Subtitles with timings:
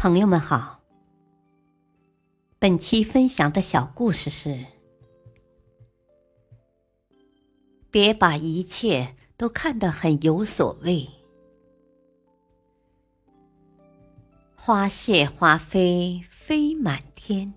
[0.00, 0.80] 朋友们好，
[2.60, 4.64] 本期分享的小故事是：
[7.90, 11.10] 别把一切都看得很有所谓。
[14.54, 17.52] 花谢花飞飞满天，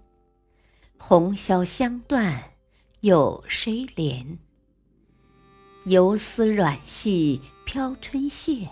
[0.97, 2.53] 红消香断
[3.01, 4.39] 有谁怜？
[5.85, 8.67] 游丝软系飘春榭，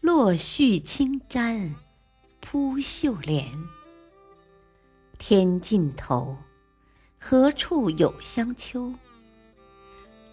[0.00, 1.74] 落絮轻沾
[2.40, 3.46] 扑绣帘。
[5.18, 6.36] 天尽头，
[7.18, 8.94] 何处有香丘？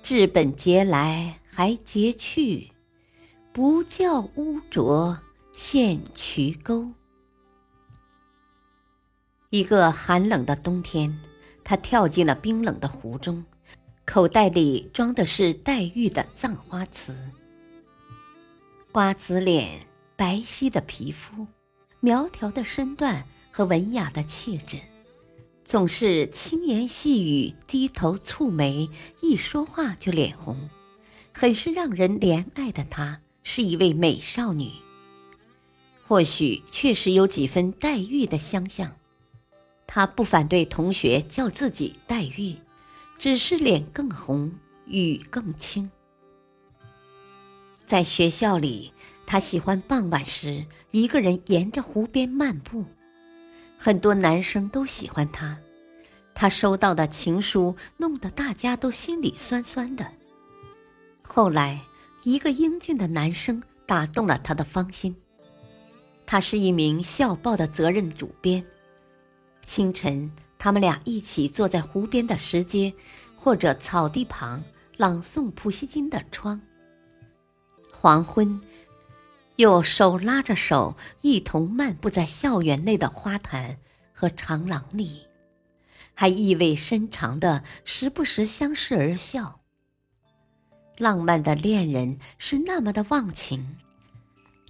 [0.02, 2.72] 治本节来还节去，
[3.52, 5.20] 不教污浊
[5.52, 6.90] 现渠沟。
[9.50, 11.20] 一个寒冷的冬天，
[11.64, 13.44] 他跳进了冰冷的湖中。
[14.06, 17.14] 口袋里装的是黛玉的葬花瓷。
[18.94, 19.86] 瓜子脸，
[20.16, 21.46] 白皙的皮肤，
[22.00, 24.80] 苗条的身段和文雅的气质，
[25.64, 28.90] 总是轻言细语，低头蹙眉，
[29.22, 30.70] 一说话就脸红，
[31.34, 34.72] 很是让人怜爱的她，是一位美少女。
[36.08, 38.96] 或许确实有几分黛玉的相像，
[39.88, 42.56] 她不反对同学叫自己黛玉。
[43.20, 44.52] 只是脸更红，
[44.86, 45.90] 雨更轻。
[47.88, 48.94] 在学校里，
[49.28, 52.84] 他喜欢傍晚时一个人沿着湖边漫步，
[53.78, 55.56] 很多男生都喜欢他。
[56.34, 60.10] 他收到的情书弄得大家都心里酸酸的。
[61.22, 61.82] 后来，
[62.24, 65.16] 一个英俊的男生打动了他的芳心。
[66.26, 68.66] 他是一名校报的责任主编。
[69.64, 70.32] 清晨。
[70.60, 72.92] 他们俩一起坐在湖边的石阶，
[73.36, 74.64] 或者草地旁
[74.98, 76.60] 朗诵普希金的《窗》。
[77.94, 78.60] 黄昏，
[79.58, 83.78] 又手拉着手一同漫步在校园内的花坛
[84.14, 85.26] 和长廊里，
[86.14, 89.62] 还意味深长的时不时相视而笑。
[90.98, 93.78] 浪漫的恋人是那么的忘情，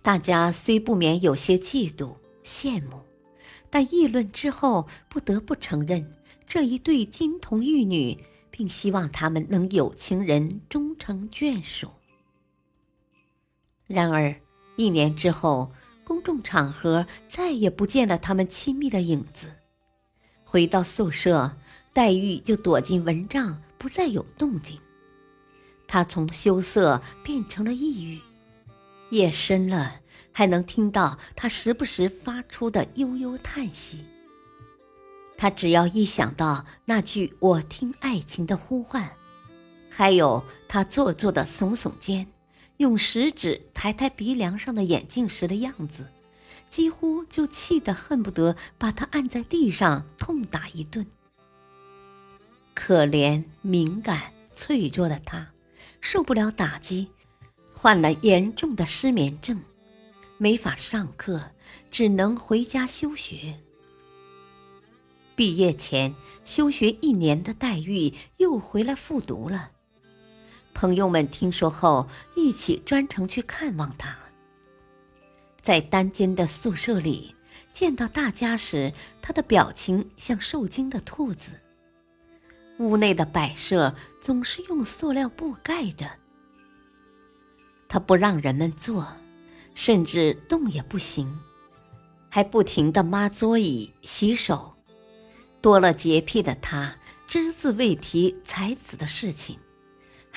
[0.01, 3.01] 大家虽不免有些嫉妒羡慕。
[3.69, 8.17] 但议论之后，不得不承认这一对金童玉女，
[8.50, 11.91] 并希望他们能有情人终成眷属。
[13.85, 14.34] 然而，
[14.77, 15.73] 一年之后，
[16.05, 19.47] 公众场合再也不见了他们亲密的影子。
[20.45, 21.57] 回到宿舍，
[21.91, 24.79] 黛玉就躲进蚊帐，不再有动静。
[25.85, 28.21] 她从羞涩变成了抑郁。
[29.09, 29.99] 夜深了。
[30.37, 34.05] 还能听到他时不时发出的悠悠叹息。
[35.35, 39.09] 他只要一想到那句“我听爱情的呼唤”，
[39.89, 42.27] 还有他做作的耸耸肩，
[42.77, 46.11] 用食指抬抬鼻梁上的眼镜时的样子，
[46.69, 51.05] 几乎就气得恨不得把他按在地上痛打一顿。
[52.75, 55.51] 可怜敏感脆弱的他，
[55.99, 57.07] 受不了打击，
[57.73, 59.59] 患了严重的失眠症。
[60.37, 61.51] 没法上课，
[61.89, 63.59] 只能回家休学。
[65.35, 66.13] 毕业前
[66.45, 69.71] 休学一年的黛玉又回来复读了。
[70.77, 74.15] 朋友们听说后，一起专程去看望他。
[75.59, 77.33] 在单间的宿舍里
[77.73, 81.53] 见到大家时，他的表情像受惊的兔子。
[82.77, 86.07] 屋内的摆设总是用塑料布盖着，
[87.87, 89.07] 他不让人们坐。
[89.73, 91.39] 甚至动也不行，
[92.29, 94.75] 还不停地抹桌椅、洗手。
[95.61, 96.95] 多了洁癖的他，
[97.27, 99.59] 只字未提才子的事情，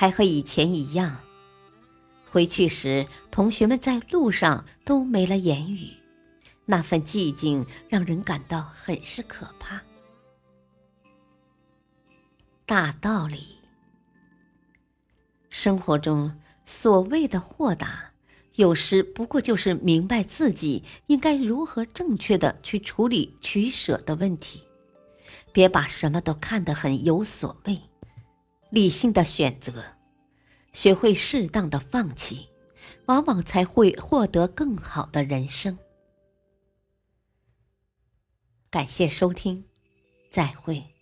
[0.00, 1.14] 还和以前一样。
[2.30, 5.90] 回去时，同学们在路上都没了言语，
[6.64, 9.78] 那份寂静让人感到很是可怕。
[12.64, 13.58] 大道理，
[15.50, 16.34] 生活中
[16.64, 18.10] 所谓的豁达。
[18.54, 24.62] 有时不过就是明白自己应该如何正确的去处理取舍的问题，
[25.52, 27.78] 别把什么都看得很有所谓，
[28.70, 29.84] 理性的选择，
[30.72, 32.48] 学会适当的放弃，
[33.06, 35.76] 往往才会获得更好的人生。
[38.70, 39.64] 感谢收听，
[40.30, 40.99] 再会。